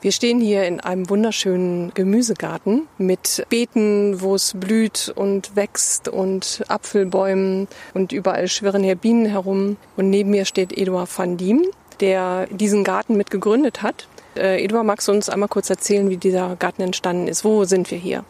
Wir 0.00 0.12
stehen 0.12 0.40
hier 0.40 0.64
in 0.64 0.78
einem 0.78 1.10
wunderschönen 1.10 1.92
Gemüsegarten 1.92 2.86
mit 2.98 3.44
Beeten, 3.48 4.20
wo 4.20 4.36
es 4.36 4.54
blüht 4.54 5.12
und 5.16 5.56
wächst 5.56 6.06
und 6.06 6.62
Apfelbäumen 6.68 7.66
und 7.94 8.12
überall 8.12 8.46
schwirren 8.46 8.84
hier 8.84 8.94
Bienen 8.94 9.26
herum. 9.26 9.76
Und 9.96 10.08
neben 10.08 10.30
mir 10.30 10.44
steht 10.44 10.76
Eduard 10.76 11.10
van 11.18 11.36
Diem, 11.36 11.64
der 11.98 12.46
diesen 12.46 12.84
Garten 12.84 13.16
mit 13.16 13.32
gegründet 13.32 13.82
hat. 13.82 14.06
Äh, 14.36 14.62
Eduard, 14.62 14.86
magst 14.86 15.08
du 15.08 15.12
uns 15.12 15.28
einmal 15.28 15.48
kurz 15.48 15.68
erzählen, 15.68 16.08
wie 16.10 16.16
dieser 16.16 16.54
Garten 16.54 16.82
entstanden 16.82 17.26
ist? 17.26 17.44
Wo 17.44 17.64
sind 17.64 17.90
wir 17.90 17.98
hier? 17.98 18.24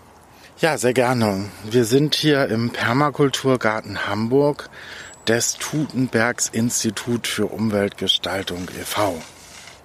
Ja, 0.61 0.79
sehr 0.79 0.95
gerne. 0.95 1.51
Wir 1.71 1.85
sind 1.85 2.15
hier 2.15 2.49
im 2.49 2.71
Permakulturgarten 2.71 4.09
Hamburg 4.09 4.71
des 5.27 5.59
Tutenbergs 5.59 6.49
Institut 6.49 7.27
für 7.27 7.45
Umweltgestaltung 7.45 8.69
e.V. 8.81 9.21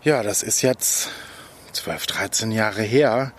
Ja, 0.03 0.23
das 0.23 0.43
ist 0.43 0.61
jetzt 0.61 1.09
12, 1.73 2.07
13 2.07 2.51
Jahre 2.51 2.83
her, 2.83 3.31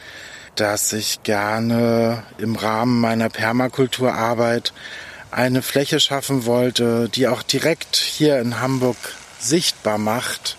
dass 0.57 0.93
ich 0.93 1.23
gerne 1.23 2.23
im 2.39 2.57
Rahmen 2.57 3.01
meiner 3.01 3.29
Permakulturarbeit 3.29 4.73
eine 5.31 5.63
Fläche 5.63 5.99
schaffen 5.99 6.45
wollte, 6.47 7.09
die 7.09 7.27
auch 7.27 7.43
direkt 7.43 7.97
hier 7.97 8.39
in 8.39 8.61
Hamburg 8.61 8.97
sichtbar 9.39 9.99
macht, 9.99 10.57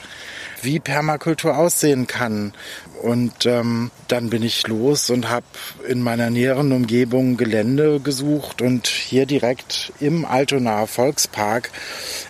wie 0.61 0.79
Permakultur 0.79 1.57
aussehen 1.57 2.07
kann. 2.07 2.53
Und 3.01 3.45
ähm, 3.45 3.91
dann 4.07 4.29
bin 4.29 4.43
ich 4.43 4.67
los 4.67 5.09
und 5.09 5.29
habe 5.29 5.45
in 5.87 6.01
meiner 6.01 6.29
näheren 6.29 6.71
Umgebung 6.71 7.37
Gelände 7.37 7.99
gesucht 7.99 8.61
und 8.61 8.87
hier 8.87 9.25
direkt 9.25 9.93
im 9.99 10.25
Altonaer 10.25 10.87
Volkspark 10.87 11.71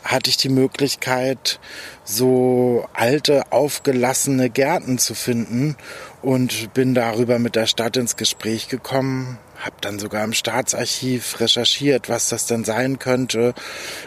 hatte 0.03 0.29
ich 0.29 0.37
die 0.37 0.49
Möglichkeit, 0.49 1.59
so 2.03 2.87
alte, 2.93 3.51
aufgelassene 3.51 4.49
Gärten 4.49 4.97
zu 4.97 5.15
finden 5.15 5.75
und 6.21 6.73
bin 6.73 6.93
darüber 6.93 7.39
mit 7.39 7.55
der 7.55 7.67
Stadt 7.67 7.97
ins 7.97 8.15
Gespräch 8.15 8.67
gekommen, 8.67 9.37
habe 9.65 9.75
dann 9.81 9.99
sogar 9.99 10.23
im 10.23 10.31
Staatsarchiv 10.33 11.39
recherchiert, 11.39 12.07
was 12.07 12.29
das 12.29 12.45
denn 12.45 12.63
sein 12.63 12.99
könnte, 12.99 13.55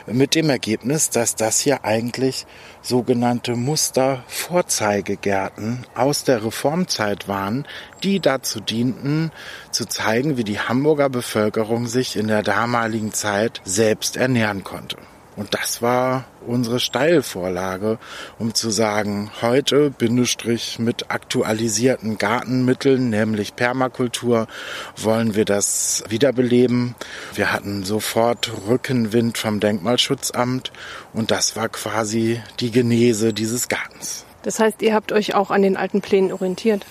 mit 0.07 0.37
dem 0.37 0.51
Ergebnis, 0.51 1.11
dass 1.11 1.35
das 1.35 1.59
hier 1.59 1.85
eigentlich 1.85 2.47
sogenannte 2.81 3.57
Mustervorzeigegärten 3.57 5.85
aus 5.95 6.23
der 6.25 6.45
Reformzeit 6.45 7.29
waren, 7.29 7.67
die 8.03 8.21
dazu 8.21 8.61
dienten, 8.61 9.33
zu 9.73 9.87
zeigen, 9.87 10.37
wie 10.37 10.45
die 10.45 10.61
Hamburger 10.61 11.09
Bevölkerung 11.09 11.89
sich 11.89 12.17
in 12.17 12.29
der 12.29 12.43
damaligen 12.43 13.13
Zeit 13.13 13.61
selbst 13.65 14.17
ernähren 14.17 14.63
konnte. 14.63 14.99
Und 15.39 15.55
das 15.55 15.83
war 15.83 16.25
unsere 16.49 16.81
Steilvorlage, 16.81 18.01
um 18.41 18.55
zu 18.55 18.71
sagen, 18.71 19.31
heute 19.41 19.91
Bindestrich 19.91 20.81
mit 20.81 21.13
aktualisierten 21.13 22.19
Gartenmitteln, 22.19 23.09
nämlich 23.09 23.55
Permakultur, 23.55 24.49
wollen 24.97 25.37
wir 25.37 25.45
das 25.45 26.03
wiederbeleben. 26.09 26.97
Wir 27.35 27.53
hatten 27.53 27.85
sofort 27.85 28.51
Rückenwind 28.67 29.39
vom 29.39 29.61
Denkmalschutzamt 29.61 30.73
und 31.13 31.31
das 31.31 31.55
war 31.55 31.69
quasi 31.69 32.43
die 32.59 32.73
Genese 32.73 33.33
dieses 33.33 33.69
Gartens. 33.69 34.25
Das 34.43 34.59
heißt, 34.59 34.83
ihr 34.83 34.93
habt 34.93 35.13
euch 35.13 35.37
auch 35.37 35.53
an 35.53 35.63
den 35.63 35.77
alten 35.77 36.01
Plänen 36.01 36.33
orientiert? 36.33 36.85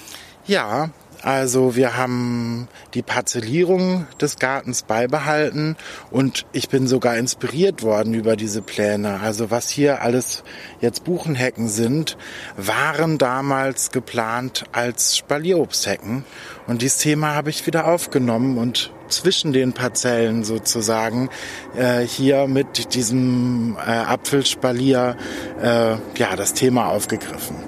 Ja, 0.45 0.91
also 1.23 1.75
wir 1.75 1.97
haben 1.97 2.67
die 2.93 3.01
Parzellierung 3.01 4.07
des 4.21 4.37
Gartens 4.37 4.83
beibehalten 4.83 5.75
und 6.11 6.45
ich 6.51 6.69
bin 6.69 6.87
sogar 6.87 7.17
inspiriert 7.17 7.83
worden 7.83 8.13
über 8.13 8.35
diese 8.35 8.61
Pläne. 8.61 9.19
Also 9.21 9.51
was 9.51 9.69
hier 9.69 10.01
alles 10.01 10.43
jetzt 10.81 11.03
Buchenhecken 11.03 11.67
sind, 11.67 12.17
waren 12.55 13.17
damals 13.17 13.91
geplant 13.91 14.65
als 14.71 15.17
Spalierobsthecken. 15.17 16.23
Und 16.67 16.81
dieses 16.81 16.99
Thema 16.99 17.35
habe 17.35 17.49
ich 17.49 17.65
wieder 17.65 17.87
aufgenommen 17.87 18.57
und 18.57 18.91
zwischen 19.09 19.53
den 19.53 19.73
Parzellen 19.73 20.43
sozusagen 20.43 21.29
äh, 21.75 22.01
hier 22.01 22.47
mit 22.47 22.93
diesem 22.93 23.77
äh, 23.77 23.89
Apfelspalier 23.89 25.15
äh, 25.61 25.91
ja 26.17 26.35
das 26.35 26.53
Thema 26.53 26.87
aufgegriffen. 26.87 27.66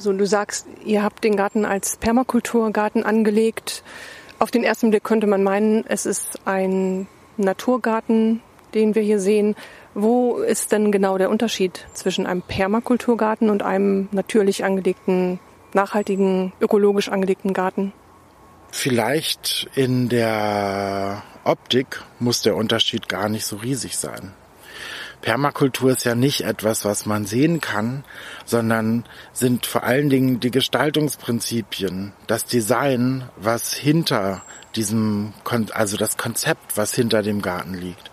So, 0.00 0.12
du 0.12 0.26
sagst, 0.26 0.66
ihr 0.84 1.02
habt 1.02 1.24
den 1.24 1.36
Garten 1.36 1.64
als 1.64 1.96
Permakulturgarten 1.96 3.02
angelegt. 3.02 3.82
Auf 4.38 4.52
den 4.52 4.62
ersten 4.62 4.90
Blick 4.90 5.02
könnte 5.02 5.26
man 5.26 5.42
meinen, 5.42 5.84
es 5.88 6.06
ist 6.06 6.46
ein 6.46 7.08
Naturgarten, 7.36 8.40
den 8.74 8.94
wir 8.94 9.02
hier 9.02 9.18
sehen. 9.18 9.56
Wo 9.94 10.36
ist 10.36 10.70
denn 10.70 10.92
genau 10.92 11.18
der 11.18 11.30
Unterschied 11.30 11.84
zwischen 11.94 12.26
einem 12.26 12.42
Permakulturgarten 12.42 13.50
und 13.50 13.64
einem 13.64 14.08
natürlich 14.12 14.64
angelegten, 14.64 15.40
nachhaltigen, 15.74 16.52
ökologisch 16.60 17.08
angelegten 17.08 17.52
Garten? 17.52 17.92
Vielleicht 18.70 19.68
in 19.74 20.08
der 20.08 21.24
Optik 21.42 22.04
muss 22.20 22.42
der 22.42 22.54
Unterschied 22.54 23.08
gar 23.08 23.28
nicht 23.28 23.46
so 23.46 23.56
riesig 23.56 23.96
sein. 23.96 24.32
Permakultur 25.20 25.90
ist 25.90 26.04
ja 26.04 26.14
nicht 26.14 26.42
etwas, 26.42 26.84
was 26.84 27.06
man 27.06 27.26
sehen 27.26 27.60
kann, 27.60 28.04
sondern 28.44 29.04
sind 29.32 29.66
vor 29.66 29.82
allen 29.82 30.10
Dingen 30.10 30.40
die 30.40 30.50
Gestaltungsprinzipien, 30.50 32.12
das 32.26 32.44
Design, 32.44 33.28
was 33.36 33.74
hinter 33.74 34.42
diesem, 34.76 35.32
also 35.72 35.96
das 35.96 36.16
Konzept, 36.16 36.76
was 36.76 36.94
hinter 36.94 37.22
dem 37.22 37.42
Garten 37.42 37.74
liegt. 37.74 38.10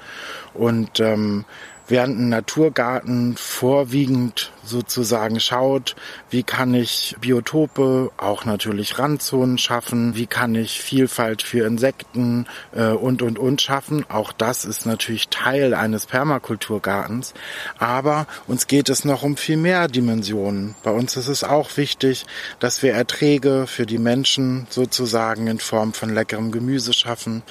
Und 0.53 0.99
ähm, 0.99 1.45
während 1.87 2.19
ein 2.19 2.29
Naturgarten 2.29 3.35
vorwiegend 3.37 4.51
sozusagen 4.65 5.39
schaut, 5.39 5.95
wie 6.29 6.43
kann 6.43 6.73
ich 6.73 7.15
Biotope, 7.21 8.11
auch 8.17 8.45
natürlich 8.45 8.97
Randzonen 8.99 9.57
schaffen, 9.57 10.15
wie 10.15 10.27
kann 10.27 10.55
ich 10.55 10.81
Vielfalt 10.81 11.41
für 11.41 11.65
Insekten 11.65 12.47
äh, 12.73 12.87
und 12.87 13.21
und 13.21 13.39
und 13.39 13.61
schaffen. 13.61 14.05
Auch 14.09 14.31
das 14.31 14.65
ist 14.65 14.85
natürlich 14.85 15.29
Teil 15.29 15.73
eines 15.73 16.05
Permakulturgartens. 16.05 17.33
Aber 17.77 18.27
uns 18.47 18.67
geht 18.67 18.89
es 18.89 19.05
noch 19.05 19.23
um 19.23 19.37
viel 19.37 19.57
mehr 19.57 19.87
Dimensionen. 19.87 20.75
Bei 20.83 20.91
uns 20.91 21.17
ist 21.17 21.27
es 21.27 21.43
auch 21.43 21.77
wichtig, 21.77 22.25
dass 22.59 22.81
wir 22.81 22.93
Erträge 22.93 23.65
für 23.67 23.85
die 23.85 23.97
Menschen 23.97 24.67
sozusagen 24.69 25.47
in 25.47 25.59
Form 25.59 25.93
von 25.93 26.09
leckerem 26.13 26.51
Gemüse 26.51 26.93
schaffen. 26.93 27.43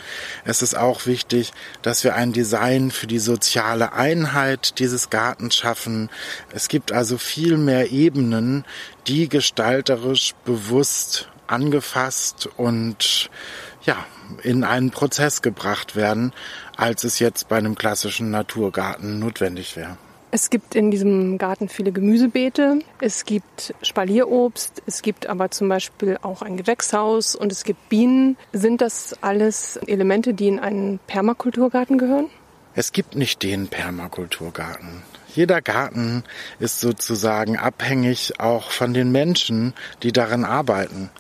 Es 0.45 0.63
ist 0.63 0.77
auch 0.77 1.07
wichtig, 1.07 1.53
dass 1.83 2.05
wir 2.05 2.15
ein 2.15 2.33
Design 2.33 2.91
für 2.91 3.07
die 3.07 3.19
soziale 3.19 3.93
Einheit 3.93 4.79
dieses 4.79 5.11
Gartens 5.11 5.57
schaffen. 5.57 6.11
Es 6.53 6.69
gibt 6.69 6.93
also 6.93 7.04
also 7.05 7.19
viel 7.19 7.59
mehr 7.59 7.93
Ebenen, 7.93 8.65
die 9.07 9.29
gestalterisch 9.29 10.33
bewusst 10.47 11.29
angefasst 11.47 12.49
und 12.57 13.29
ja, 13.85 14.07
in 14.43 14.65
einen 14.65 14.91
Prozess 14.91 15.43
gebracht 15.43 15.97
werden, 15.97 16.33
als 16.79 17.05
es 17.05 17.19
jetzt 17.19 17.51
bei 17.51 17.59
einem 17.59 17.75
klassischen 17.75 18.31
Naturgarten 18.31 19.19
notwendig 19.19 19.77
wäre. 19.77 19.99
Es 20.31 20.49
gibt 20.49 20.75
in 20.75 20.91
diesem 20.91 21.37
Garten 21.37 21.69
viele 21.69 21.93
Gemüsebeete, 21.93 22.79
es 23.03 23.27
gibt 23.27 23.75
Spalierobst, 23.83 24.83
es 24.87 25.03
gibt 25.03 25.27
aber 25.27 25.51
zum 25.51 25.69
Beispiel 25.69 26.19
auch 26.23 26.41
ein 26.41 26.57
Gewächshaus 26.57 27.37
und 27.37 27.53
es 27.53 27.65
gibt 27.65 27.91
Bienen. 27.91 28.39
Sind 28.55 28.81
das 28.81 29.15
alles 29.21 29.77
Elemente, 29.87 30.33
die 30.33 30.49
in 30.49 30.59
einen 30.59 31.01
Permakulturgarten 31.07 31.99
gehören? 31.99 32.31
Es 32.75 32.93
gibt 32.93 33.15
nicht 33.15 33.43
den 33.43 33.69
Permakulturgarten. 33.69 35.03
Jeder 35.35 35.61
Garten 35.61 36.23
ist 36.61 36.81
sozusagen 36.81 37.59
abhängig 37.59 38.39
auch 38.39 38.71
von 38.71 38.95
den 38.95 39.11
Menschen, 39.11 39.75
die 40.03 40.13
darin 40.13 40.45
arbeiten. 40.45 41.11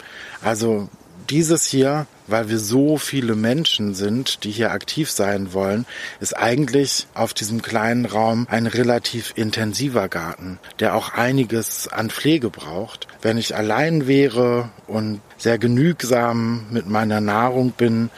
Also 0.40 0.88
dieses 1.30 1.64
hier, 1.64 2.06
weil 2.26 2.48
wir 2.48 2.58
so 2.58 2.96
viele 2.96 3.34
Menschen 3.34 3.94
sind, 3.94 4.44
die 4.44 4.50
hier 4.50 4.70
aktiv 4.70 5.10
sein 5.10 5.52
wollen, 5.52 5.84
ist 6.20 6.36
eigentlich 6.36 7.06
auf 7.14 7.34
diesem 7.34 7.60
kleinen 7.60 8.04
Raum 8.04 8.46
ein 8.48 8.66
relativ 8.66 9.32
intensiver 9.34 10.08
Garten, 10.08 10.58
der 10.80 10.94
auch 10.94 11.14
einiges 11.14 11.88
an 11.88 12.10
Pflege 12.10 12.50
braucht. 12.50 13.08
Wenn 13.20 13.36
ich 13.36 13.56
allein 13.56 14.06
wäre 14.06 14.70
und 14.86 15.20
sehr 15.38 15.58
genügsam 15.58 16.66
mit 16.70 16.88
meiner 16.88 17.20
Nahrung 17.20 17.72
bin, 17.72 18.10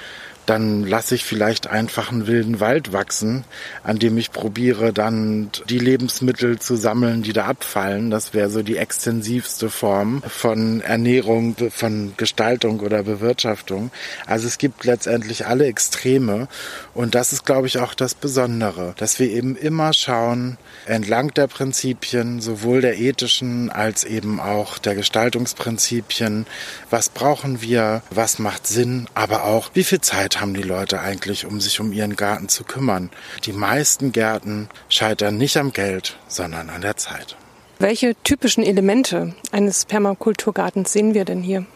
dann 0.47 0.85
lasse 0.85 1.15
ich 1.17 1.25
vielleicht 1.25 1.67
einfach 1.67 2.11
einen 2.11 2.27
wilden 2.27 2.61
Wald 2.61 2.93
wachsen, 2.93 3.45
an 3.83 3.99
dem 3.99 4.17
ich 4.17 4.31
probiere 4.31 4.93
dann 4.93 5.51
die 5.69 5.79
Lebensmittel 5.79 6.59
zu 6.59 6.77
sammeln, 6.77 7.23
die 7.23 7.33
da 7.33 7.47
abfallen. 7.47 8.11
Das 8.11 8.33
wäre 8.33 8.49
so 8.49 8.63
die 8.63 8.77
extensivste 8.77 9.69
Form 9.71 10.23
von 10.27 10.81
Ernährung, 10.81 11.57
von 11.71 12.15
Gestaltung 12.17 12.81
oder 12.81 13.03
Bewirtschaftung. 13.03 13.91
Also 14.27 14.47
es 14.47 14.59
gibt 14.59 14.85
letztendlich 14.85 15.47
alle 15.47 15.67
Extreme 15.67 16.49
und 16.95 17.15
das 17.15 17.33
ist, 17.33 17.45
glaube 17.45 17.67
ich, 17.67 17.79
auch 17.79 17.95
das 17.95 18.15
Besondere, 18.15 18.95
dass 18.99 19.19
wir 19.19 19.29
eben 19.29 19.57
immer 19.57 19.93
schauen, 19.93 20.59
entlang 20.87 21.35
der 21.35 21.49
Prinzipien, 21.49 22.41
sowohl 22.41 22.81
der 22.81 22.99
ethischen 22.99 23.71
als 23.71 24.05
eben 24.05 24.41
auch 24.41 24.79
der 24.79 24.95
Gestaltungsprinzipien, 24.95 26.47
was 26.91 27.09
brauchen 27.09 27.61
wir, 27.61 28.03
was 28.11 28.39
macht 28.39 28.67
Sinn, 28.67 29.09
aber 29.15 29.45
auch 29.45 29.71
wie 29.75 29.85
viel 29.85 30.01
Zeit 30.01 30.36
haben 30.41 30.55
die 30.55 30.63
Leute 30.63 31.01
eigentlich, 31.01 31.47
um 31.47 31.61
sich 31.61 31.81
um 31.81 31.93
ihren 31.93 32.17
Garten 32.17 32.49
zu 32.49 32.65
kümmern? 32.65 33.11
Die 33.45 33.53
meisten 33.53 34.13
Gärten 34.13 34.69
scheitern 34.89 35.37
nicht 35.37 35.57
am 35.57 35.73
Geld, 35.73 36.19
sondern 36.29 36.71
an 36.71 36.83
der 36.83 36.97
Zeit. 36.97 37.37
Welche 37.79 38.15
typischen 38.23 38.65
Elemente 38.65 39.35
eines 39.53 39.85
Permakulturgartens 39.85 40.93
sehen 40.93 41.13
wir 41.13 41.25
denn 41.25 41.43
hier? 41.43 41.67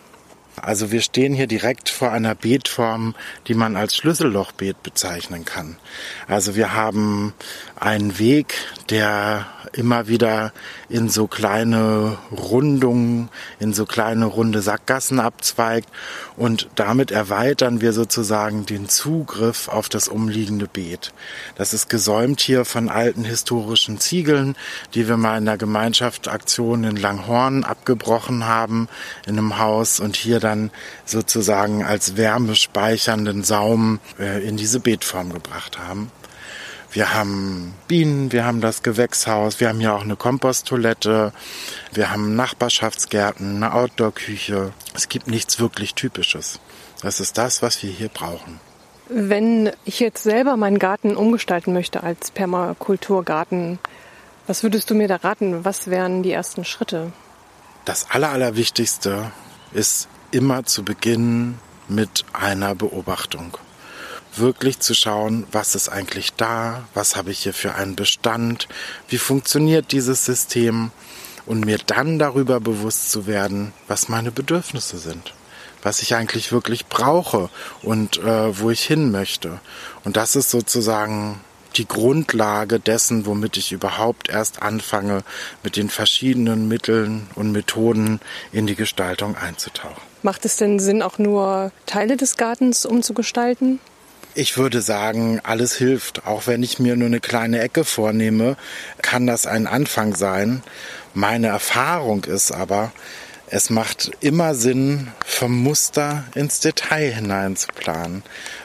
Also 0.62 0.92
wir 0.92 1.00
stehen 1.00 1.34
hier 1.34 1.46
direkt 1.46 1.88
vor 1.88 2.12
einer 2.12 2.34
Beetform, 2.34 3.14
die 3.46 3.54
man 3.54 3.76
als 3.76 3.96
Schlüssellochbeet 3.96 4.82
bezeichnen 4.82 5.44
kann. 5.44 5.76
Also 6.28 6.56
wir 6.56 6.74
haben 6.74 7.32
einen 7.76 8.18
Weg, 8.18 8.54
der 8.90 9.46
immer 9.72 10.08
wieder 10.08 10.52
in 10.88 11.08
so 11.08 11.26
kleine 11.26 12.18
Rundungen, 12.30 13.28
in 13.58 13.72
so 13.72 13.86
kleine 13.86 14.26
runde 14.26 14.62
Sackgassen 14.62 15.20
abzweigt 15.20 15.88
und 16.36 16.68
damit 16.74 17.10
erweitern 17.10 17.80
wir 17.80 17.92
sozusagen 17.92 18.66
den 18.66 18.88
Zugriff 18.88 19.68
auf 19.68 19.88
das 19.88 20.08
umliegende 20.08 20.66
Beet. 20.66 21.12
Das 21.56 21.72
ist 21.72 21.88
gesäumt 21.88 22.40
hier 22.40 22.64
von 22.64 22.88
alten 22.88 23.24
historischen 23.24 23.98
Ziegeln, 24.00 24.56
die 24.94 25.08
wir 25.08 25.16
mal 25.16 25.38
in 25.38 25.44
der 25.44 25.58
Gemeinschaftsaktion 25.58 26.84
in 26.84 26.96
Langhorn 26.96 27.64
abgebrochen 27.64 28.46
haben 28.46 28.88
in 29.26 29.38
einem 29.38 29.58
Haus 29.58 30.00
und 30.00 30.16
hier 30.16 30.40
dann 30.40 30.49
sozusagen 31.04 31.84
als 31.84 32.16
wärmespeichernden 32.16 33.44
Saum 33.44 34.00
äh, 34.18 34.46
in 34.46 34.56
diese 34.56 34.80
Beetform 34.80 35.32
gebracht 35.32 35.78
haben. 35.78 36.10
Wir 36.92 37.14
haben 37.14 37.74
Bienen, 37.86 38.32
wir 38.32 38.44
haben 38.44 38.60
das 38.60 38.82
Gewächshaus, 38.82 39.60
wir 39.60 39.68
haben 39.68 39.78
hier 39.78 39.94
auch 39.94 40.02
eine 40.02 40.16
Komposttoilette, 40.16 41.32
wir 41.92 42.10
haben 42.10 42.34
Nachbarschaftsgärten, 42.34 43.56
eine 43.56 43.74
Outdoor-Küche. 43.74 44.72
Es 44.94 45.08
gibt 45.08 45.28
nichts 45.28 45.60
wirklich 45.60 45.94
Typisches. 45.94 46.58
Das 47.02 47.20
ist 47.20 47.38
das, 47.38 47.62
was 47.62 47.82
wir 47.82 47.90
hier 47.90 48.08
brauchen. 48.08 48.58
Wenn 49.08 49.70
ich 49.84 50.00
jetzt 50.00 50.22
selber 50.22 50.56
meinen 50.56 50.78
Garten 50.78 51.16
umgestalten 51.16 51.72
möchte 51.72 52.02
als 52.02 52.30
Permakulturgarten, 52.32 53.78
was 54.46 54.64
würdest 54.64 54.90
du 54.90 54.94
mir 54.94 55.06
da 55.06 55.16
raten? 55.16 55.64
Was 55.64 55.88
wären 55.88 56.24
die 56.24 56.32
ersten 56.32 56.64
Schritte? 56.64 57.12
Das 57.84 58.10
Allerwichtigste 58.10 59.30
ist 59.72 60.08
immer 60.30 60.64
zu 60.64 60.84
beginnen 60.84 61.58
mit 61.88 62.24
einer 62.32 62.74
Beobachtung 62.74 63.56
wirklich 64.36 64.78
zu 64.80 64.94
schauen, 64.94 65.46
was 65.52 65.74
ist 65.74 65.88
eigentlich 65.88 66.34
da, 66.34 66.84
was 66.94 67.16
habe 67.16 67.30
ich 67.30 67.40
hier 67.40 67.54
für 67.54 67.74
einen 67.74 67.96
Bestand, 67.96 68.68
wie 69.08 69.18
funktioniert 69.18 69.92
dieses 69.92 70.24
System 70.24 70.90
und 71.46 71.64
mir 71.64 71.78
dann 71.78 72.18
darüber 72.18 72.60
bewusst 72.60 73.10
zu 73.10 73.26
werden, 73.26 73.72
was 73.88 74.08
meine 74.08 74.30
Bedürfnisse 74.30 74.98
sind, 74.98 75.34
was 75.82 76.02
ich 76.02 76.14
eigentlich 76.14 76.52
wirklich 76.52 76.86
brauche 76.86 77.50
und 77.82 78.18
äh, 78.18 78.58
wo 78.58 78.70
ich 78.70 78.84
hin 78.84 79.10
möchte. 79.10 79.60
Und 80.04 80.16
das 80.16 80.36
ist 80.36 80.50
sozusagen 80.50 81.40
die 81.76 81.86
Grundlage 81.86 82.80
dessen, 82.80 83.26
womit 83.26 83.56
ich 83.56 83.72
überhaupt 83.72 84.28
erst 84.28 84.62
anfange, 84.62 85.22
mit 85.62 85.76
den 85.76 85.90
verschiedenen 85.90 86.68
Mitteln 86.68 87.28
und 87.34 87.52
Methoden 87.52 88.20
in 88.52 88.66
die 88.66 88.74
Gestaltung 88.74 89.36
einzutauchen. 89.36 90.02
Macht 90.22 90.44
es 90.44 90.56
denn 90.56 90.78
Sinn, 90.78 91.02
auch 91.02 91.18
nur 91.18 91.72
Teile 91.86 92.16
des 92.16 92.36
Gartens 92.36 92.84
umzugestalten? 92.84 93.80
Ich 94.34 94.56
würde 94.56 94.80
sagen, 94.80 95.40
alles 95.42 95.74
hilft. 95.74 96.26
Auch 96.26 96.46
wenn 96.46 96.62
ich 96.62 96.78
mir 96.78 96.94
nur 96.94 97.06
eine 97.06 97.20
kleine 97.20 97.60
Ecke 97.60 97.84
vornehme, 97.84 98.56
kann 99.02 99.26
das 99.26 99.46
ein 99.46 99.66
Anfang 99.66 100.14
sein. 100.14 100.62
Meine 101.14 101.48
Erfahrung 101.48 102.24
ist 102.24 102.52
aber, 102.52 102.92
es 103.52 103.68
macht 103.68 104.12
immer 104.20 104.54
Sinn, 104.54 105.08
vom 105.26 105.60
Muster 105.60 106.24
ins 106.36 106.60
Detail 106.60 107.12
hinein 107.12 107.56
zu 107.56 107.66
planen. 107.68 108.22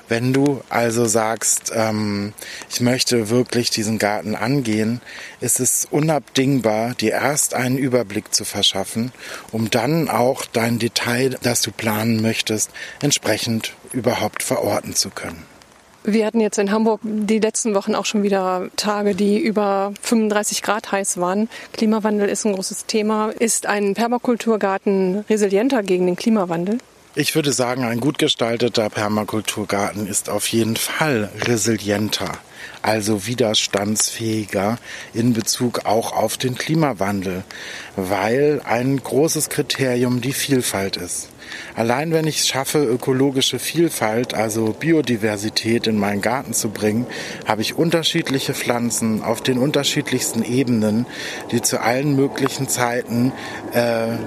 Wenn 0.08 0.32
du 0.32 0.62
also 0.70 1.06
sagst, 1.06 1.72
ähm, 1.74 2.34
ich 2.70 2.82
möchte 2.82 3.30
wirklich 3.30 3.72
diesen 3.72 3.98
Garten 3.98 4.36
angehen, 4.36 5.02
ist 5.42 5.60
es 5.60 5.88
unabdingbar, 5.90 6.94
dir 6.94 7.14
erst 7.14 7.56
einen 7.56 7.80
Überblick 7.80 8.34
zu 8.34 8.46
verschaffen, 8.46 9.12
um 9.52 9.72
dann 9.72 10.08
auch 10.08 10.46
dein 10.46 10.78
Detail, 10.78 11.38
das 11.42 11.64
du 11.64 11.72
planen 11.72 12.22
möchtest, 12.22 12.70
entsprechend 13.02 13.74
überhaupt 13.92 14.44
verorten 14.44 14.94
zu 14.94 15.10
können. 15.10 15.55
Wir 16.08 16.28
hatten 16.28 16.40
jetzt 16.40 16.60
in 16.60 16.72
Hamburg 16.72 17.02
die 17.04 17.40
letzten 17.40 17.74
Wochen 17.74 17.96
auch 17.96 18.06
schon 18.06 18.22
wieder 18.22 18.70
Tage, 18.76 19.16
die 19.16 19.40
über 19.40 19.92
35 20.02 20.62
Grad 20.62 20.92
heiß 20.92 21.20
waren. 21.20 21.50
Klimawandel 21.74 22.30
ist 22.30 22.46
ein 22.46 22.54
großes 22.54 22.86
Thema. 22.86 23.30
Ist 23.30 23.66
ein 23.66 23.96
Permakulturgarten 23.96 25.26
resilienter 25.28 25.82
gegen 25.82 26.06
den 26.06 26.16
Klimawandel? 26.16 26.78
Ich 27.18 27.34
würde 27.34 27.54
sagen, 27.54 27.86
ein 27.86 28.02
gut 28.02 28.18
gestalteter 28.18 28.90
Permakulturgarten 28.90 30.06
ist 30.06 30.30
auf 30.30 30.48
jeden 30.48 30.76
Fall 30.76 31.30
resilienter, 31.46 32.30
also 32.82 33.26
widerstandsfähiger 33.26 34.78
in 35.14 35.32
Bezug 35.32 35.86
auch 35.86 36.12
auf 36.12 36.36
den 36.36 36.56
Klimawandel, 36.56 37.46
weil 37.96 38.62
ein 38.66 39.02
großes 39.02 39.48
Kriterium 39.48 40.20
die 40.20 40.34
Vielfalt 40.34 40.98
ist. 40.98 41.30
Allein 41.74 42.12
wenn 42.12 42.28
ich 42.28 42.40
es 42.40 42.50
schaffe, 42.50 42.84
ökologische 42.84 43.60
Vielfalt, 43.60 44.34
also 44.34 44.76
Biodiversität 44.78 45.88
in 45.88 45.98
meinen 45.98 46.22
Garten 46.22 46.52
zu 46.52 46.68
bringen, 46.68 47.08
habe 47.46 47.62
ich 47.62 47.76
unterschiedliche 47.76 48.54
Pflanzen 48.54 49.24
auf 49.24 49.42
den 49.42 49.58
unterschiedlichsten 49.58 50.44
Ebenen, 50.44 51.06
die 51.54 51.62
zu 51.62 51.80
allen 51.80 52.18
möglichen 52.18 52.68
Zeiten 52.68 53.32
äh, 53.72 54.18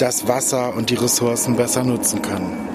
das 0.00 0.26
Wasser 0.26 0.74
und 0.74 0.90
die 0.90 0.94
Ressourcen 0.94 1.56
besser 1.56 1.84
nutzen 1.84 2.22
können. 2.22 2.68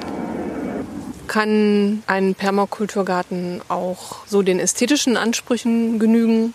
Kann 1.27 2.03
ein 2.05 2.35
Permakulturgarten 2.35 3.61
auch 3.67 4.25
so 4.27 4.41
den 4.43 4.59
ästhetischen 4.59 5.17
Ansprüchen 5.17 5.97
genügen? 5.97 6.53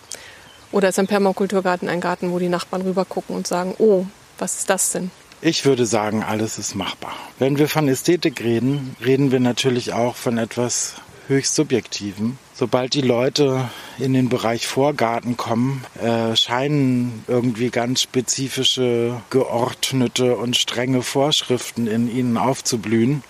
Oder 0.71 0.89
ist 0.89 0.99
ein 0.99 1.07
Permakulturgarten 1.07 1.89
ein 1.89 1.99
Garten, 1.99 2.31
wo 2.31 2.39
die 2.39 2.47
Nachbarn 2.47 2.83
rüber 2.83 3.03
gucken 3.03 3.35
und 3.35 3.47
sagen, 3.47 3.75
oh, 3.79 4.05
was 4.37 4.59
ist 4.59 4.69
das 4.69 4.91
denn? 4.91 5.11
Ich 5.41 5.65
würde 5.65 5.85
sagen, 5.85 6.23
alles 6.23 6.57
ist 6.57 6.75
machbar. 6.75 7.13
Wenn 7.37 7.57
wir 7.57 7.67
von 7.67 7.87
Ästhetik 7.87 8.41
reden, 8.41 8.95
reden 9.03 9.31
wir 9.31 9.39
natürlich 9.39 9.91
auch 9.91 10.15
von 10.15 10.37
etwas 10.37 10.93
höchst 11.27 11.55
Subjektivem. 11.55 12.37
Sobald 12.61 12.93
die 12.93 13.01
Leute 13.01 13.71
in 13.97 14.13
den 14.13 14.29
Bereich 14.29 14.67
Vorgarten 14.67 15.35
kommen, 15.35 15.83
äh, 15.99 16.35
scheinen 16.35 17.25
irgendwie 17.27 17.71
ganz 17.71 18.03
spezifische, 18.03 19.19
geordnete 19.31 20.37
und 20.37 20.55
strenge 20.55 21.01
Vorschriften 21.01 21.87
in 21.87 22.07
ihnen 22.07 22.37
aufzublühen. 22.37 23.23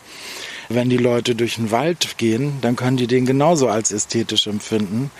Wenn 0.73 0.89
die 0.89 0.97
Leute 0.97 1.35
durch 1.35 1.55
den 1.55 1.71
Wald 1.71 2.17
gehen, 2.17 2.59
dann 2.61 2.77
können 2.77 2.95
die 2.95 3.07
den 3.07 3.25
genauso 3.25 3.67
als 3.67 3.91
ästhetisch 3.91 4.47
empfinden. 4.47 5.11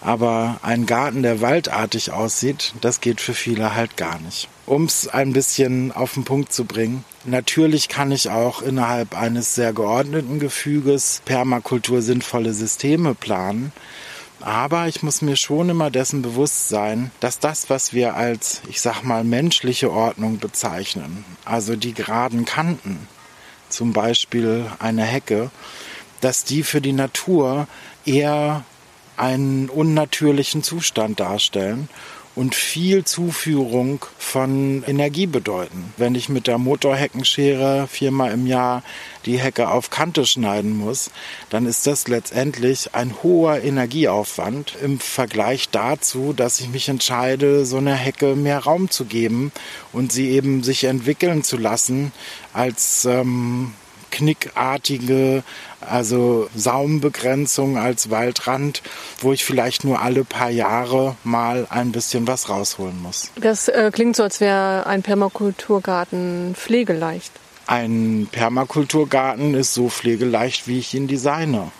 Aber 0.00 0.60
ein 0.62 0.86
Garten, 0.86 1.22
der 1.22 1.40
waldartig 1.40 2.12
aussieht, 2.12 2.74
das 2.80 3.00
geht 3.00 3.20
für 3.20 3.34
viele 3.34 3.74
halt 3.74 3.96
gar 3.96 4.20
nicht. 4.20 4.48
Um 4.66 4.84
es 4.84 5.08
ein 5.08 5.32
bisschen 5.32 5.90
auf 5.90 6.14
den 6.14 6.24
Punkt 6.24 6.52
zu 6.52 6.64
bringen, 6.64 7.04
natürlich 7.24 7.88
kann 7.88 8.12
ich 8.12 8.30
auch 8.30 8.62
innerhalb 8.62 9.16
eines 9.16 9.56
sehr 9.56 9.72
geordneten 9.72 10.38
Gefüges 10.38 11.22
Permakultur 11.24 12.02
sinnvolle 12.02 12.54
Systeme 12.54 13.14
planen. 13.14 13.72
Aber 14.40 14.86
ich 14.86 15.02
muss 15.02 15.22
mir 15.22 15.36
schon 15.36 15.68
immer 15.68 15.90
dessen 15.90 16.22
bewusst 16.22 16.68
sein, 16.68 17.10
dass 17.20 17.40
das, 17.40 17.68
was 17.68 17.92
wir 17.92 18.14
als, 18.14 18.62
ich 18.68 18.80
sag 18.80 19.02
mal, 19.02 19.24
menschliche 19.24 19.90
Ordnung 19.90 20.38
bezeichnen, 20.38 21.24
also 21.44 21.74
die 21.74 21.92
geraden 21.92 22.44
Kanten, 22.44 23.08
zum 23.70 23.92
Beispiel 23.92 24.66
eine 24.78 25.04
Hecke, 25.04 25.50
dass 26.20 26.44
die 26.44 26.62
für 26.62 26.80
die 26.80 26.92
Natur 26.92 27.66
eher 28.04 28.64
einen 29.16 29.68
unnatürlichen 29.68 30.62
Zustand 30.62 31.20
darstellen 31.20 31.88
und 32.40 32.54
viel 32.54 33.04
Zuführung 33.04 34.02
von 34.16 34.82
Energie 34.86 35.26
bedeuten. 35.26 35.92
Wenn 35.98 36.14
ich 36.14 36.30
mit 36.30 36.46
der 36.46 36.56
Motorheckenschere 36.56 37.86
viermal 37.86 38.32
im 38.32 38.46
Jahr 38.46 38.82
die 39.26 39.38
Hecke 39.38 39.68
auf 39.68 39.90
Kante 39.90 40.24
schneiden 40.24 40.74
muss, 40.74 41.10
dann 41.50 41.66
ist 41.66 41.86
das 41.86 42.08
letztendlich 42.08 42.94
ein 42.94 43.14
hoher 43.22 43.62
Energieaufwand 43.62 44.74
im 44.82 45.00
Vergleich 45.00 45.68
dazu, 45.68 46.32
dass 46.32 46.60
ich 46.60 46.70
mich 46.70 46.88
entscheide, 46.88 47.66
so 47.66 47.76
einer 47.76 47.94
Hecke 47.94 48.34
mehr 48.36 48.60
Raum 48.60 48.88
zu 48.88 49.04
geben 49.04 49.52
und 49.92 50.10
sie 50.10 50.30
eben 50.30 50.62
sich 50.62 50.84
entwickeln 50.84 51.44
zu 51.44 51.58
lassen 51.58 52.10
als 52.54 53.04
ähm, 53.04 53.74
knickartige, 54.10 55.42
also 55.80 56.48
Saumbegrenzung 56.54 57.78
als 57.78 58.10
Waldrand, 58.10 58.82
wo 59.20 59.32
ich 59.32 59.44
vielleicht 59.44 59.84
nur 59.84 60.00
alle 60.00 60.24
paar 60.24 60.50
Jahre 60.50 61.16
mal 61.24 61.66
ein 61.70 61.92
bisschen 61.92 62.26
was 62.26 62.48
rausholen 62.48 63.00
muss. 63.02 63.30
Das 63.36 63.68
äh, 63.68 63.90
klingt 63.92 64.16
so, 64.16 64.22
als 64.22 64.40
wäre 64.40 64.86
ein 64.86 65.02
Permakulturgarten 65.02 66.54
pflegeleicht. 66.54 67.32
Ein 67.66 68.28
Permakulturgarten 68.30 69.54
ist 69.54 69.74
so 69.74 69.88
pflegeleicht, 69.88 70.66
wie 70.66 70.78
ich 70.78 70.92
ihn 70.94 71.06
designe. 71.06 71.70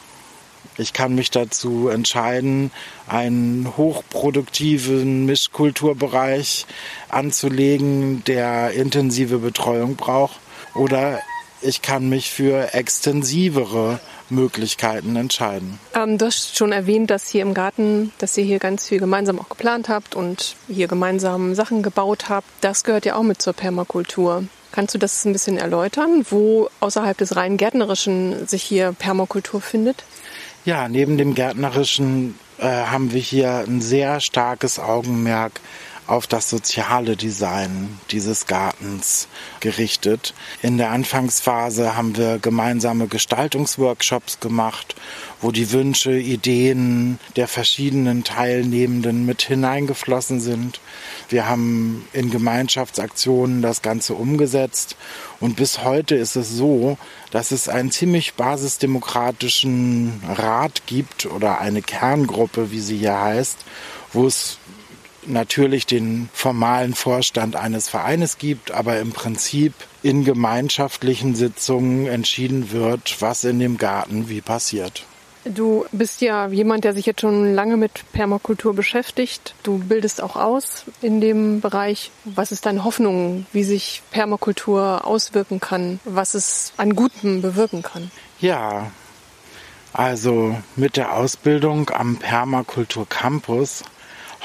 Ich 0.78 0.92
kann 0.92 1.14
mich 1.14 1.30
dazu 1.30 1.88
entscheiden, 1.88 2.70
einen 3.06 3.76
hochproduktiven 3.76 5.26
Mischkulturbereich 5.26 6.64
anzulegen, 7.08 8.25
der 8.25 8.70
intensive 8.70 9.38
Betreuung 9.38 9.96
braucht. 9.96 10.38
Oder 10.75 11.20
ich 11.62 11.82
kann 11.82 12.08
mich 12.08 12.30
für 12.30 12.74
extensivere 12.74 14.00
Möglichkeiten 14.28 15.16
entscheiden. 15.16 15.78
Ähm, 15.94 16.18
du 16.18 16.26
hast 16.26 16.56
schon 16.56 16.72
erwähnt, 16.72 17.10
dass 17.10 17.28
hier 17.28 17.42
im 17.42 17.54
Garten, 17.54 18.12
dass 18.18 18.36
ihr 18.36 18.44
hier 18.44 18.58
ganz 18.58 18.88
viel 18.88 18.98
gemeinsam 18.98 19.38
auch 19.38 19.48
geplant 19.48 19.88
habt 19.88 20.14
und 20.14 20.56
hier 20.68 20.88
gemeinsam 20.88 21.54
Sachen 21.54 21.82
gebaut 21.82 22.28
habt. 22.28 22.46
Das 22.60 22.84
gehört 22.84 23.04
ja 23.04 23.16
auch 23.16 23.22
mit 23.22 23.42
zur 23.42 23.52
Permakultur. 23.52 24.44
Kannst 24.72 24.94
du 24.94 24.98
das 24.98 25.24
ein 25.24 25.32
bisschen 25.32 25.58
erläutern, 25.58 26.24
wo 26.30 26.68
außerhalb 26.78 27.18
des 27.18 27.34
rein 27.34 27.56
gärtnerischen 27.56 28.46
sich 28.46 28.62
hier 28.62 28.94
Permakultur 28.96 29.60
findet? 29.60 30.04
Ja, 30.64 30.88
neben 30.88 31.18
dem 31.18 31.34
gärtnerischen 31.34 32.38
äh, 32.58 32.66
haben 32.66 33.12
wir 33.12 33.20
hier 33.20 33.64
ein 33.66 33.80
sehr 33.80 34.20
starkes 34.20 34.78
Augenmerk 34.78 35.60
auf 36.10 36.26
das 36.26 36.50
soziale 36.50 37.16
Design 37.16 37.98
dieses 38.10 38.46
Gartens 38.46 39.28
gerichtet. 39.60 40.34
In 40.60 40.76
der 40.76 40.90
Anfangsphase 40.90 41.96
haben 41.96 42.16
wir 42.16 42.40
gemeinsame 42.40 43.06
Gestaltungsworkshops 43.06 44.40
gemacht, 44.40 44.96
wo 45.40 45.52
die 45.52 45.70
Wünsche, 45.70 46.12
Ideen 46.12 47.20
der 47.36 47.46
verschiedenen 47.46 48.24
Teilnehmenden 48.24 49.24
mit 49.24 49.42
hineingeflossen 49.42 50.40
sind. 50.40 50.80
Wir 51.28 51.48
haben 51.48 52.04
in 52.12 52.30
Gemeinschaftsaktionen 52.30 53.62
das 53.62 53.80
Ganze 53.80 54.14
umgesetzt 54.14 54.96
und 55.38 55.54
bis 55.54 55.84
heute 55.84 56.16
ist 56.16 56.34
es 56.34 56.50
so, 56.50 56.98
dass 57.30 57.52
es 57.52 57.68
einen 57.68 57.92
ziemlich 57.92 58.34
basisdemokratischen 58.34 60.20
Rat 60.28 60.82
gibt 60.86 61.26
oder 61.26 61.60
eine 61.60 61.82
Kerngruppe, 61.82 62.72
wie 62.72 62.80
sie 62.80 62.98
hier 62.98 63.20
heißt, 63.20 63.58
wo 64.12 64.26
es 64.26 64.58
natürlich 65.26 65.86
den 65.86 66.28
formalen 66.32 66.94
Vorstand 66.94 67.56
eines 67.56 67.88
Vereines 67.88 68.38
gibt, 68.38 68.70
aber 68.70 68.98
im 68.98 69.12
Prinzip 69.12 69.74
in 70.02 70.24
gemeinschaftlichen 70.24 71.34
Sitzungen 71.34 72.06
entschieden 72.06 72.72
wird, 72.72 73.20
was 73.20 73.44
in 73.44 73.58
dem 73.58 73.76
Garten 73.76 74.28
wie 74.28 74.40
passiert. 74.40 75.04
Du 75.44 75.86
bist 75.90 76.20
ja 76.20 76.48
jemand, 76.48 76.84
der 76.84 76.92
sich 76.92 77.06
jetzt 77.06 77.22
schon 77.22 77.54
lange 77.54 77.78
mit 77.78 78.04
Permakultur 78.12 78.74
beschäftigt. 78.74 79.54
Du 79.62 79.78
bildest 79.78 80.22
auch 80.22 80.36
aus 80.36 80.84
in 81.00 81.22
dem 81.22 81.62
Bereich. 81.62 82.10
Was 82.26 82.52
ist 82.52 82.66
deine 82.66 82.84
Hoffnung, 82.84 83.46
wie 83.52 83.64
sich 83.64 84.02
Permakultur 84.10 85.06
auswirken 85.06 85.58
kann, 85.58 85.98
was 86.04 86.34
es 86.34 86.74
an 86.76 86.94
Gutem 86.94 87.40
bewirken 87.40 87.82
kann? 87.82 88.10
Ja, 88.38 88.90
also 89.94 90.56
mit 90.76 90.98
der 90.98 91.14
Ausbildung 91.14 91.90
am 91.90 92.16
Permakultur 92.16 93.08
Campus 93.08 93.82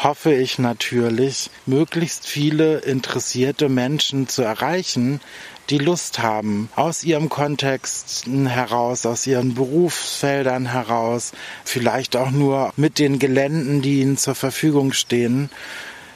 hoffe 0.03 0.33
ich 0.33 0.59
natürlich, 0.59 1.49
möglichst 1.65 2.27
viele 2.27 2.79
interessierte 2.79 3.69
Menschen 3.69 4.27
zu 4.27 4.41
erreichen, 4.41 5.21
die 5.69 5.77
Lust 5.79 6.19
haben, 6.19 6.69
aus 6.75 7.03
ihrem 7.03 7.29
Kontext 7.29 8.27
heraus, 8.27 9.05
aus 9.05 9.25
ihren 9.25 9.55
Berufsfeldern 9.55 10.67
heraus, 10.67 11.31
vielleicht 11.63 12.15
auch 12.15 12.31
nur 12.31 12.71
mit 12.75 12.99
den 12.99 13.17
Geländen, 13.17 13.81
die 13.81 14.01
ihnen 14.01 14.17
zur 14.17 14.35
Verfügung 14.35 14.93
stehen, 14.93 15.49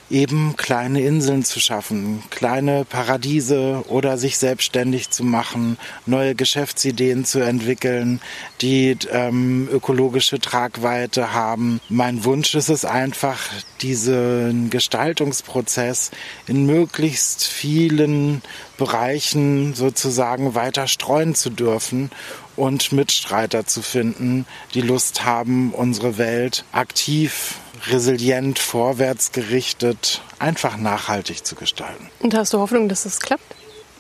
eben 0.09 0.55
kleine 0.57 1.01
Inseln 1.01 1.43
zu 1.43 1.59
schaffen, 1.59 2.23
kleine 2.29 2.85
Paradiese 2.85 3.83
oder 3.87 4.17
sich 4.17 4.37
selbstständig 4.37 5.09
zu 5.09 5.23
machen, 5.23 5.77
neue 6.05 6.35
Geschäftsideen 6.35 7.25
zu 7.25 7.39
entwickeln, 7.39 8.21
die 8.61 8.97
ähm, 9.11 9.69
ökologische 9.71 10.39
Tragweite 10.39 11.33
haben. 11.33 11.79
Mein 11.89 12.23
Wunsch 12.23 12.55
ist 12.55 12.69
es 12.69 12.85
einfach, 12.85 13.39
diesen 13.81 14.69
Gestaltungsprozess 14.69 16.11
in 16.47 16.65
möglichst 16.65 17.43
vielen 17.43 18.41
Bereichen 18.77 19.73
sozusagen 19.73 20.55
weiter 20.55 20.87
streuen 20.87 21.35
zu 21.35 21.49
dürfen 21.49 22.11
und 22.55 22.91
Mitstreiter 22.91 23.65
zu 23.65 23.81
finden, 23.81 24.45
die 24.73 24.81
Lust 24.81 25.23
haben, 25.25 25.73
unsere 25.73 26.17
Welt 26.17 26.65
aktiv 26.71 27.55
resilient, 27.88 28.59
vorwärtsgerichtet, 28.59 30.21
einfach 30.39 30.77
nachhaltig 30.77 31.45
zu 31.45 31.55
gestalten. 31.55 32.09
Und 32.19 32.33
hast 32.33 32.53
du 32.53 32.59
Hoffnung, 32.59 32.89
dass 32.89 33.03
das 33.03 33.19
klappt? 33.19 33.55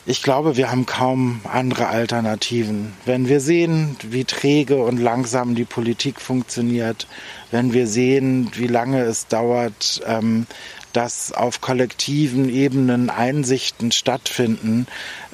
Ich 0.05 0.23
glaube, 0.23 0.57
wir 0.57 0.71
haben 0.71 0.85
kaum 0.85 1.41
andere 1.43 1.87
Alternativen. 1.87 2.93
Wenn 3.05 3.27
wir 3.27 3.39
sehen, 3.41 3.95
wie 4.01 4.25
träge 4.25 4.77
und 4.77 4.97
langsam 4.97 5.53
die 5.53 5.65
Politik 5.65 6.19
funktioniert, 6.19 7.05
wenn 7.51 7.73
wir 7.73 7.85
sehen, 7.85 8.49
wie 8.55 8.67
lange 8.67 9.01
es 9.01 9.27
dauert, 9.27 10.01
ähm, 10.07 10.47
dass 10.93 11.31
auf 11.31 11.61
kollektiven 11.61 12.49
Ebenen 12.49 13.09
Einsichten 13.09 13.91
stattfinden, 13.91 14.87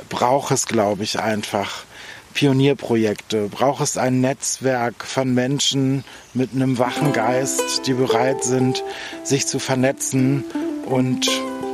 braucht 0.10 0.52
es, 0.52 0.66
glaube 0.66 1.04
ich, 1.04 1.20
einfach 1.20 1.86
Pionierprojekte, 2.36 3.48
braucht 3.50 3.82
es 3.82 3.98
ein 3.98 4.22
Netzwerk 4.22 5.06
von 5.06 5.34
Menschen 5.34 6.04
mit 6.34 6.51
einem 6.54 6.77
wachen 6.77 7.13
Geist, 7.13 7.88
die 7.88 7.94
bereit 7.94 8.44
sind, 8.44 8.84
sich 9.24 9.48
zu 9.48 9.58
vernetzen 9.58 10.44
und 10.86 11.27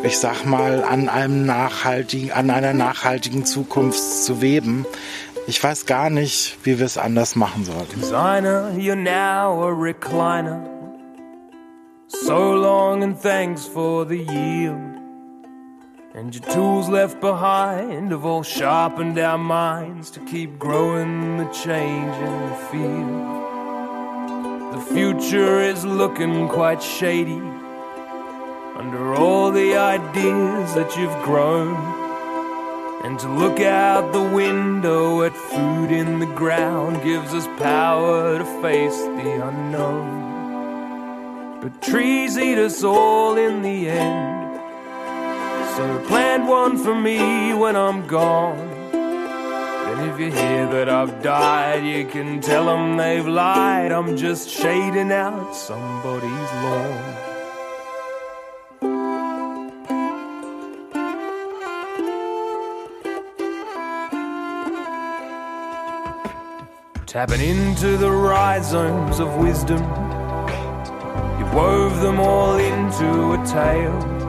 ich 0.03 0.17
sag 0.17 0.45
mal, 0.45 0.83
an 0.83 1.09
einem 1.09 1.45
nachhaltigen, 1.45 2.31
an 2.31 2.49
einer 2.49 2.73
nachhaltigen 2.73 3.43
Zukunft 3.43 3.99
zu 3.99 4.41
weben. 4.41 4.85
Ich 5.47 5.63
weiß 5.63 5.87
gar 5.87 6.09
nicht, 6.09 6.57
wie 6.63 6.77
wir 6.77 6.85
es 6.85 6.97
anders 6.97 7.35
machen 7.35 7.65
sollten. 7.65 7.99
Designer, 7.99 8.71
you're 8.77 8.95
now 8.95 9.63
a 9.63 9.71
recliner. 9.71 10.61
So 12.07 12.53
long 12.53 13.03
and 13.03 13.19
thanks 13.19 13.65
for 13.65 14.05
the 14.05 14.17
yield. 14.17 14.90
And 16.13 16.35
your 16.35 16.43
tools 16.53 16.89
left 16.89 17.21
behind 17.21 18.11
have 18.11 18.25
all 18.25 18.43
sharpened 18.43 19.17
our 19.17 19.37
minds 19.37 20.11
to 20.11 20.19
keep 20.25 20.59
growing 20.59 21.37
the 21.37 21.45
change 21.51 22.15
in 22.17 22.49
the 22.49 22.55
field. 22.69 23.41
The 24.73 24.81
future 24.93 25.61
is 25.61 25.85
looking 25.85 26.49
quite 26.49 26.83
shady 26.83 27.39
under 28.75 29.13
all 29.15 29.51
the 29.51 29.77
ideas 29.77 30.73
that 30.75 30.97
you've 30.97 31.23
grown. 31.23 31.77
And 33.05 33.17
to 33.19 33.29
look 33.29 33.61
out 33.61 34.11
the 34.11 34.21
window 34.21 35.23
at 35.23 35.33
food 35.33 35.91
in 35.91 36.19
the 36.19 36.25
ground 36.25 37.01
gives 37.03 37.33
us 37.33 37.47
power 37.57 38.37
to 38.37 38.45
face 38.61 38.97
the 38.97 39.47
unknown. 39.47 40.19
But 41.61 41.81
trees 41.81 42.37
eat 42.37 42.57
us 42.57 42.83
all 42.83 43.37
in 43.37 43.61
the 43.61 43.87
end. 43.89 44.50
So 45.81 45.99
plant 46.05 46.45
one 46.45 46.77
for 46.77 46.93
me 46.93 47.55
when 47.55 47.75
I'm 47.75 48.05
gone. 48.05 48.59
And 48.93 50.11
if 50.11 50.19
you 50.19 50.31
hear 50.31 50.67
that 50.67 50.87
I've 50.87 51.23
died, 51.23 51.83
you 51.83 52.05
can 52.05 52.39
tell 52.39 52.65
them 52.65 52.97
they've 52.97 53.25
lied. 53.25 53.91
I'm 53.91 54.15
just 54.15 54.47
shading 54.47 55.11
out 55.11 55.55
somebody's 55.55 56.51
lawn. 56.61 57.15
Tapping 67.07 67.41
into 67.41 67.97
the 67.97 68.11
rhizomes 68.11 69.19
of 69.19 69.35
wisdom, 69.37 69.81
you 71.39 71.45
wove 71.55 71.99
them 72.01 72.19
all 72.19 72.59
into 72.59 73.33
a 73.33 73.43
tale. 73.47 74.20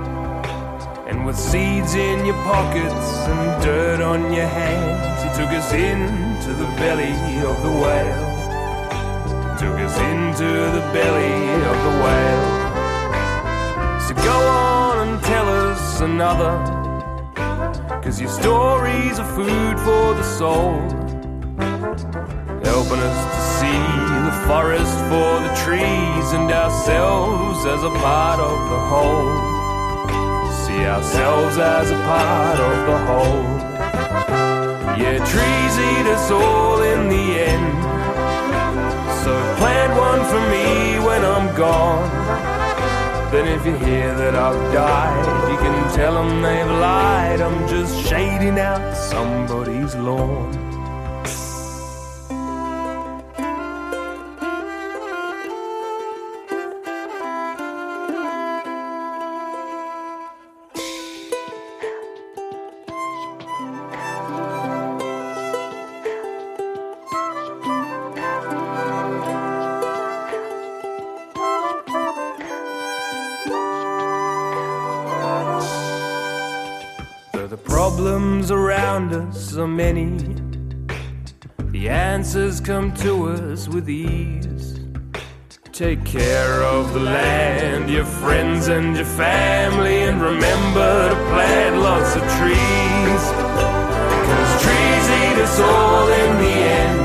And 1.23 1.29
with 1.29 1.39
seeds 1.39 1.95
in 1.95 2.27
your 2.27 2.35
pockets 2.43 3.07
and 3.31 3.63
dirt 3.63 4.01
on 4.01 4.33
your 4.33 4.49
hands, 4.49 5.23
he 5.23 5.29
took 5.41 5.53
us 5.55 5.73
into 5.73 6.53
the 6.53 6.67
belly 6.83 7.15
of 7.47 7.63
the 7.63 7.71
whale. 7.71 8.27
Took 9.57 9.79
us 9.87 9.97
into 9.99 10.51
the 10.77 10.83
belly 10.91 11.63
of 11.71 11.77
the 11.87 11.95
whale. 12.03 12.47
So 14.01 14.15
go 14.17 14.37
on 14.49 15.07
and 15.07 15.23
tell 15.23 15.49
us 15.49 16.01
another. 16.01 16.59
Cause 18.03 18.21
your 18.21 18.29
stories 18.29 19.21
are 19.21 19.33
food 19.37 19.79
for 19.79 20.15
the 20.15 20.25
soul. 20.25 20.81
Helping 22.65 22.99
us 22.99 23.21
to 23.35 23.41
see 23.61 23.83
the 24.27 24.35
forest 24.49 24.99
for 25.07 25.39
the 25.47 25.55
trees 25.65 26.33
and 26.33 26.51
ourselves 26.51 27.65
as 27.65 27.85
a 27.85 27.91
part 27.91 28.41
of 28.41 28.59
the 28.71 28.81
whole 28.91 29.62
see 30.73 30.87
ourselves 30.87 31.59
as 31.59 31.91
a 31.91 31.97
part 31.97 32.59
of 32.59 32.77
the 32.91 32.99
whole. 33.09 33.47
Yeah, 35.01 35.19
trees 35.33 35.75
eat 35.91 36.07
us 36.17 36.31
all 36.31 36.81
in 36.83 37.09
the 37.09 37.27
end. 37.51 37.83
So 39.23 39.33
plant 39.61 39.93
one 40.09 40.23
for 40.31 40.43
me 40.55 40.99
when 41.07 41.25
I'm 41.25 41.49
gone. 41.57 42.11
Then 43.33 43.47
if 43.49 43.65
you 43.67 43.75
hear 43.87 44.15
that 44.15 44.35
I've 44.35 44.73
died, 44.73 45.51
you 45.51 45.57
can 45.57 45.95
tell 45.95 46.15
them 46.15 46.43
they've 46.43 46.75
lied. 46.89 47.41
I'm 47.41 47.69
just 47.69 47.95
shading 48.09 48.59
out 48.59 48.97
somebody's 48.97 49.95
lawn. 49.95 50.72
Problems 78.03 78.51
around 78.51 79.13
us 79.15 79.57
are 79.57 79.69
many. 79.69 80.19
The 81.71 81.89
answers 81.89 82.61
come 82.61 82.93
to 82.95 83.29
us 83.29 83.69
with 83.69 83.89
ease. 83.89 84.81
Take 85.71 86.05
care 86.05 86.65
of 86.65 86.95
the 86.95 86.99
land, 86.99 87.89
your 87.89 88.05
friends 88.05 88.67
and 88.67 88.97
your 88.97 89.05
family, 89.05 89.99
and 90.09 90.21
remember 90.21 91.11
to 91.11 91.15
plant 91.31 91.77
lots 91.77 92.17
of 92.17 92.23
trees. 92.39 93.23
Cause 94.27 94.53
trees 94.65 95.05
eat 95.23 95.39
us 95.47 95.61
all 95.61 96.09
in 96.23 96.31
the 96.45 96.57
end. 96.83 97.03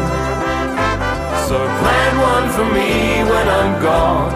So 1.48 1.58
plant 1.82 2.16
one 2.32 2.48
for 2.58 2.68
me 2.74 2.92
when 3.32 3.48
I'm 3.60 3.74
gone. 3.84 4.34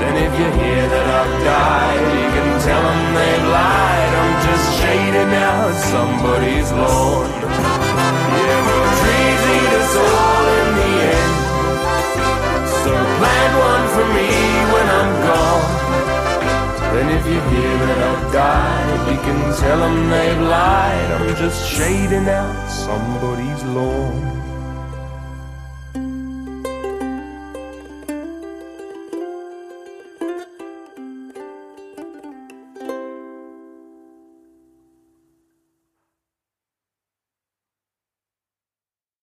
Then 0.00 0.14
if 0.26 0.32
you 0.40 0.48
hear 0.62 0.84
that 0.94 1.06
I've 1.20 1.34
died, 1.44 2.04
you 2.18 2.28
can 2.34 2.50
tell 2.66 2.82
them 2.88 3.14
they've 3.14 3.48
lied. 3.52 3.93
Shading 5.24 5.42
out 5.42 5.74
somebody's 5.74 6.70
lawn. 6.72 7.30
Yeah, 7.30 8.60
but 8.66 8.84
trees 9.00 9.42
eat 9.56 9.72
us 9.80 9.94
all 9.96 10.46
in 10.60 10.68
the 10.80 10.92
end. 11.16 11.36
So 12.82 12.92
plant 13.18 13.54
one 13.70 13.84
for 13.94 14.06
me 14.12 14.28
when 14.74 14.86
I'm 15.00 15.12
gone. 15.24 15.68
And 16.98 17.10
if 17.10 17.24
you 17.24 17.40
hear 17.40 17.78
that 17.86 17.98
I've 18.10 18.32
died, 18.34 19.10
you 19.10 19.18
can 19.24 19.40
tell 19.56 19.78
them 19.78 20.10
they've 20.10 20.42
lied. 20.42 21.10
I'm 21.12 21.36
just 21.36 21.70
shading 21.70 22.28
out 22.28 22.68
somebody's 22.68 23.64
lawn. 23.64 24.33